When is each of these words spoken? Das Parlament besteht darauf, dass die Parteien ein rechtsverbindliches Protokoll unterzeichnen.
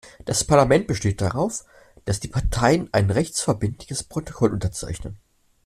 Das 0.25 0.43
Parlament 0.45 0.87
besteht 0.87 1.21
darauf, 1.21 1.63
dass 2.05 2.19
die 2.19 2.27
Parteien 2.27 2.89
ein 2.91 3.11
rechtsverbindliches 3.11 4.03
Protokoll 4.03 4.51
unterzeichnen. 4.51 5.17